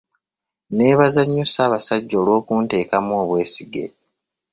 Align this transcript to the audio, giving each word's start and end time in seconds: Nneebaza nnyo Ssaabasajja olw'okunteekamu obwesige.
Nneebaza 0.71 1.21
nnyo 1.25 1.43
Ssaabasajja 1.47 2.15
olw'okunteekamu 2.21 3.11
obwesige. 3.21 3.85